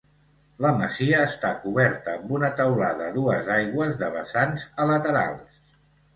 La 0.65 0.69
masia 0.77 1.19
està 1.25 1.51
coberta 1.65 2.15
amb 2.21 2.33
una 2.39 2.49
teulada 2.63 3.11
a 3.11 3.15
dues 3.19 3.53
aigües 3.59 3.93
de 4.01 4.11
vessants 4.19 4.67
a 4.87 4.91
laterals. 4.95 5.63